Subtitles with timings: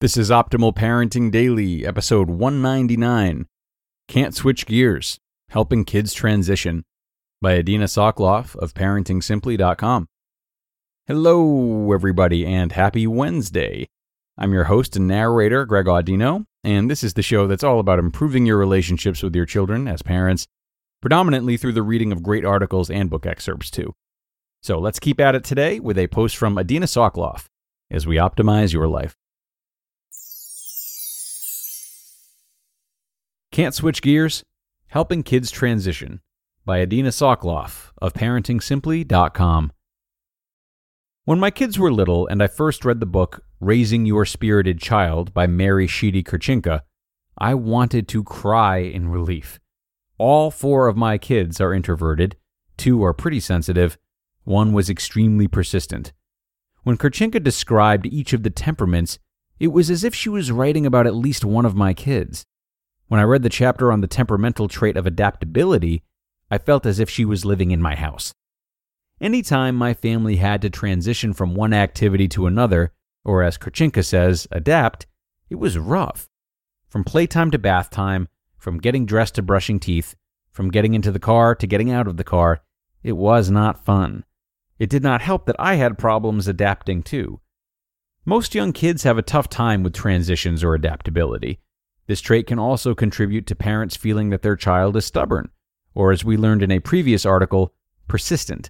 [0.00, 3.46] This is Optimal Parenting Daily, episode 199
[4.08, 5.18] Can't Switch Gears
[5.50, 6.84] Helping Kids Transition
[7.42, 10.06] by Adina Soclof of ParentingSimply.com.
[11.06, 13.88] Hello, everybody, and happy Wednesday.
[14.38, 17.98] I'm your host and narrator, Greg Audino, and this is the show that's all about
[17.98, 20.46] improving your relationships with your children as parents,
[21.02, 23.92] predominantly through the reading of great articles and book excerpts, too.
[24.62, 27.48] So let's keep at it today with a post from Adina Soclof
[27.90, 29.14] as we optimize your life.
[33.52, 34.44] Can't Switch Gears?
[34.86, 36.20] Helping Kids Transition
[36.64, 39.72] by Adina Soclof of ParentingSimply.com.
[41.24, 45.34] When my kids were little and I first read the book Raising Your Spirited Child
[45.34, 46.82] by Mary Sheedy Kurcinka,
[47.38, 49.58] I wanted to cry in relief.
[50.16, 52.36] All four of my kids are introverted,
[52.76, 53.98] two are pretty sensitive,
[54.44, 56.12] one was extremely persistent.
[56.84, 59.18] When Kurcinka described each of the temperaments,
[59.58, 62.46] it was as if she was writing about at least one of my kids.
[63.10, 66.04] When I read the chapter on the temperamental trait of adaptability,
[66.48, 68.32] I felt as if she was living in my house.
[69.20, 72.92] Anytime my family had to transition from one activity to another,
[73.24, 75.08] or as Kurcinka says, adapt,
[75.48, 76.28] it was rough.
[76.86, 80.14] From playtime to bath time, from getting dressed to brushing teeth,
[80.52, 82.60] from getting into the car to getting out of the car,
[83.02, 84.24] it was not fun.
[84.78, 87.40] It did not help that I had problems adapting too.
[88.24, 91.58] Most young kids have a tough time with transitions or adaptability.
[92.10, 95.48] This trait can also contribute to parents feeling that their child is stubborn,
[95.94, 97.72] or as we learned in a previous article,
[98.08, 98.68] persistent.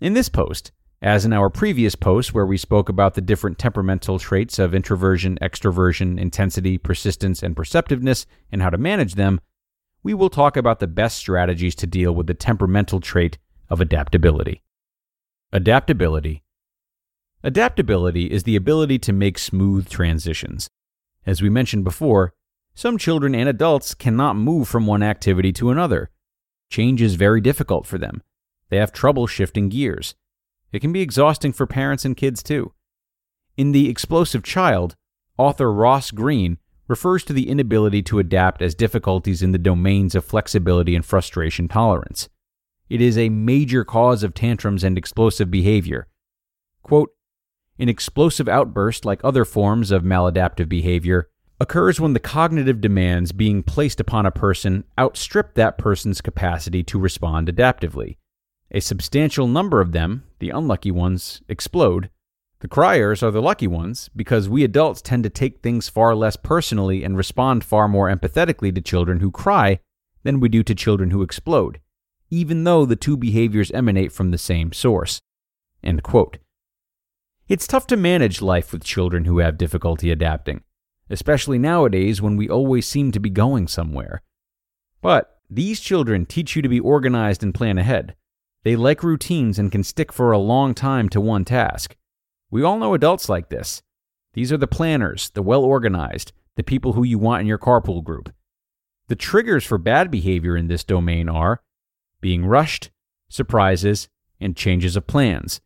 [0.00, 0.72] In this post,
[1.02, 5.36] as in our previous post where we spoke about the different temperamental traits of introversion,
[5.42, 9.38] extroversion, intensity, persistence, and perceptiveness and how to manage them,
[10.02, 13.36] we will talk about the best strategies to deal with the temperamental trait
[13.68, 14.62] of adaptability.
[15.52, 16.42] Adaptability.
[17.44, 20.70] Adaptability is the ability to make smooth transitions.
[21.26, 22.32] As we mentioned before,
[22.74, 26.10] some children and adults cannot move from one activity to another.
[26.70, 28.22] Change is very difficult for them.
[28.70, 30.14] They have trouble shifting gears.
[30.72, 32.72] It can be exhausting for parents and kids too.
[33.56, 34.96] In The Explosive Child,
[35.36, 36.56] author Ross Greene
[36.88, 41.68] refers to the inability to adapt as difficulties in the domains of flexibility and frustration
[41.68, 42.28] tolerance.
[42.88, 46.08] It is a major cause of tantrums and explosive behavior.
[46.82, 47.10] Quote,
[47.78, 51.28] An explosive outburst, like other forms of maladaptive behavior,
[51.62, 56.98] occurs when the cognitive demands being placed upon a person outstrip that person's capacity to
[56.98, 58.16] respond adaptively.
[58.72, 62.10] A substantial number of them, the unlucky ones, explode.
[62.58, 66.34] The criers are the lucky ones because we adults tend to take things far less
[66.34, 69.78] personally and respond far more empathetically to children who cry
[70.24, 71.80] than we do to children who explode,
[72.28, 75.20] even though the two behaviors emanate from the same source.
[77.46, 80.64] It's tough to manage life with children who have difficulty adapting
[81.12, 84.22] especially nowadays when we always seem to be going somewhere.
[85.00, 88.14] But these children teach you to be organized and plan ahead.
[88.64, 91.96] They like routines and can stick for a long time to one task.
[92.50, 93.82] We all know adults like this.
[94.34, 98.02] These are the planners, the well organized, the people who you want in your carpool
[98.02, 98.32] group.
[99.08, 101.62] The triggers for bad behavior in this domain are
[102.20, 102.90] being rushed,
[103.28, 104.08] surprises,
[104.40, 105.60] and changes of plans.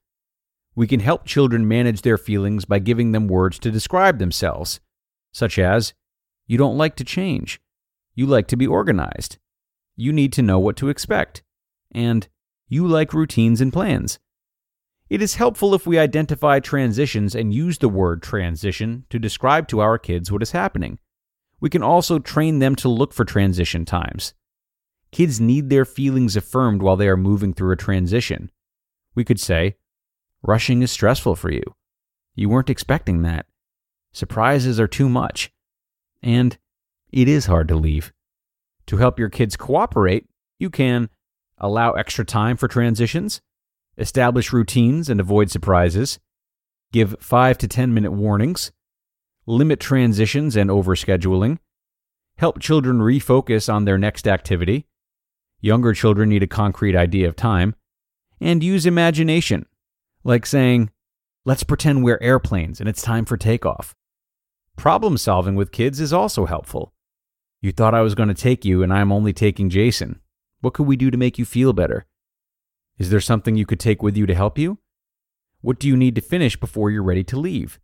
[0.75, 4.81] We can help children manage their feelings by giving them words to describe themselves
[5.37, 5.93] such as,
[6.47, 7.61] You don't like to change.
[8.15, 9.37] You like to be organized.
[9.95, 11.43] You need to know what to expect.
[11.93, 12.27] And
[12.69, 14.19] you like routines and plans.
[15.11, 19.81] It is helpful if we identify transitions and use the word transition to describe to
[19.81, 20.99] our kids what is happening.
[21.61, 24.33] We can also train them to look for transition times.
[25.13, 28.51] Kids need their feelings affirmed while they are moving through a transition.
[29.15, 29.77] We could say,
[30.43, 31.63] Rushing is stressful for you.
[32.35, 33.47] You weren't expecting that.
[34.17, 35.53] Surprises are too much.
[36.23, 36.57] And
[37.13, 38.15] it is hard to leave.
[38.87, 40.25] To help your kids cooperate,
[40.59, 41.11] you can
[41.59, 43.43] allow extra time for transitions,
[43.99, 46.19] establish routines and avoid surprises,
[46.93, 48.73] give 5 to 10 minute warnings,
[49.45, 51.59] limit transitions and overscheduling,
[52.39, 54.87] help children refocus on their next activity.
[55.61, 57.75] Younger children need a concrete idea of time,
[58.41, 59.67] and use imagination,
[60.25, 60.89] like saying,
[61.45, 63.95] Let's pretend we're airplanes and it's time for takeoff.
[64.77, 66.93] Problem solving with kids is also helpful.
[67.63, 70.21] You thought I was going to take you, and I'm only taking Jason.
[70.61, 72.07] What could we do to make you feel better?
[72.99, 74.79] Is there something you could take with you to help you?
[75.63, 77.81] What do you need to finish before you're ready to leave?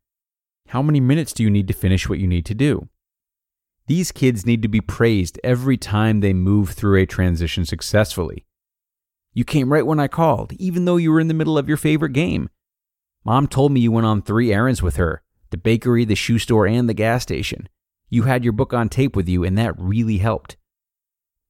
[0.69, 2.89] How many minutes do you need to finish what you need to do?
[3.87, 8.47] These kids need to be praised every time they move through a transition successfully.
[9.35, 11.79] You came right when I called, even though you were in the middle of your
[11.79, 12.51] favorite game.
[13.25, 16.67] Mom told me you went on three errands with her the bakery, the shoe store,
[16.67, 17.69] and the gas station.
[18.11, 20.57] You had your book on tape with you, and that really helped.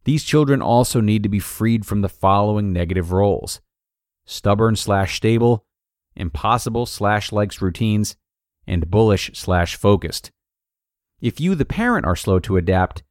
[0.04, 3.60] These children also need to be freed from the following negative roles
[4.24, 5.64] stubborn slash stable,
[6.14, 8.16] impossible slash likes routines,
[8.66, 10.30] and bullish slash focused.
[11.20, 13.02] If you, the parent, are slow to adapt,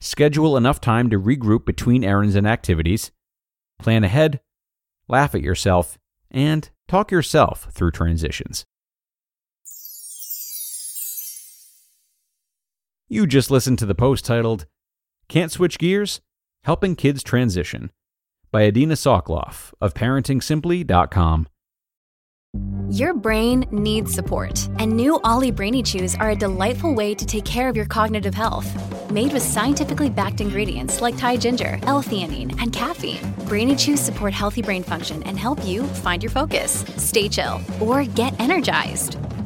[0.00, 3.12] schedule enough time to regroup between errands and activities,
[3.78, 4.40] plan ahead,
[5.08, 5.98] laugh at yourself,
[6.30, 8.66] and talk yourself through transitions.
[13.12, 14.66] You just listened to the post titled,
[15.28, 16.20] Can't Switch Gears?
[16.62, 17.90] Helping Kids Transition
[18.52, 21.48] by Adina Soclof of ParentingSimply.com.
[22.88, 27.44] Your brain needs support, and new Olly Brainy Chews are a delightful way to take
[27.44, 28.68] care of your cognitive health.
[29.10, 34.62] Made with scientifically backed ingredients like Thai ginger, L-theanine, and caffeine, Brainy Chews support healthy
[34.62, 39.16] brain function and help you find your focus, stay chill, or get energized.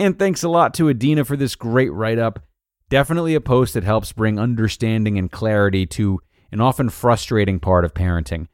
[0.00, 2.42] And thanks a lot to Adina for this great write up.
[2.88, 6.20] Definitely a post that helps bring understanding and clarity to
[6.50, 8.46] an often frustrating part of parenting.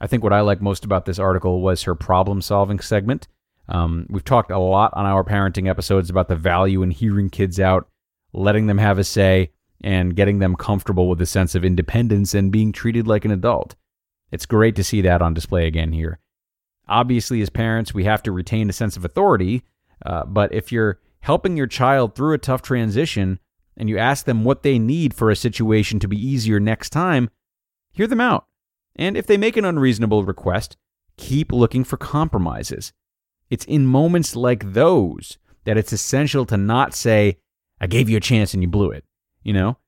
[0.00, 3.28] I think what I like most about this article was her problem solving segment.
[3.68, 7.60] Um, we've talked a lot on our parenting episodes about the value in hearing kids
[7.60, 7.88] out,
[8.32, 12.50] letting them have a say, and getting them comfortable with a sense of independence and
[12.50, 13.76] being treated like an adult.
[14.32, 16.18] It's great to see that on display again here.
[16.88, 19.62] Obviously, as parents, we have to retain a sense of authority
[20.04, 23.38] uh, but if you're helping your child through a tough transition
[23.76, 27.30] and you ask them what they need for a situation to be easier next time,
[27.92, 28.46] hear them out.
[28.96, 30.76] And if they make an unreasonable request,
[31.16, 32.92] keep looking for compromises.
[33.50, 37.38] It's in moments like those that it's essential to not say,
[37.80, 39.04] I gave you a chance and you blew it.
[39.42, 39.78] You know?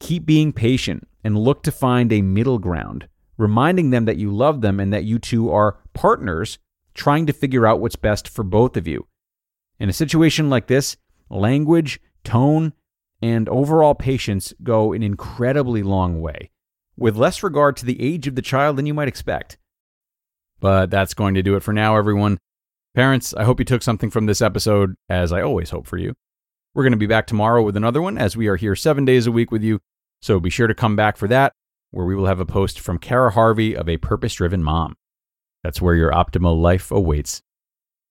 [0.00, 4.60] Keep being patient and look to find a middle ground, reminding them that you love
[4.60, 6.58] them and that you two are partners
[6.94, 9.06] trying to figure out what's best for both of you.
[9.80, 10.96] In a situation like this,
[11.30, 12.72] language, tone,
[13.22, 16.50] and overall patience go an incredibly long way,
[16.96, 19.56] with less regard to the age of the child than you might expect.
[20.60, 22.38] But that's going to do it for now, everyone.
[22.94, 26.14] Parents, I hope you took something from this episode, as I always hope for you.
[26.74, 29.26] We're going to be back tomorrow with another one, as we are here seven days
[29.26, 29.80] a week with you.
[30.20, 31.52] So be sure to come back for that,
[31.92, 34.96] where we will have a post from Kara Harvey of A Purpose Driven Mom.
[35.62, 37.42] That's where your optimal life awaits.